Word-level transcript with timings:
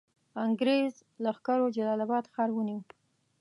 انګرېز 0.45 0.93
لښکرو 1.23 1.65
جلال 1.75 1.99
آباد 2.05 2.23
ښار 2.33 2.49
ونیوی. 2.53 2.83